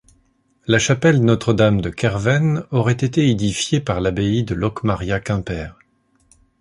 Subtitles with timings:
[0.65, 5.75] La chapelle Notre-Dame de Kerven aurait été édifiée par l’abbaye de Locmaria-Quimper.